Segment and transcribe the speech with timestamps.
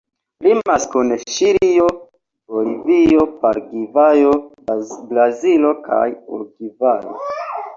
[0.45, 1.89] Limas kun Ĉilio,
[2.53, 4.33] Bolivio, Paragvajo,
[5.13, 6.03] Brazilo kaj
[6.35, 7.19] Urugvajo.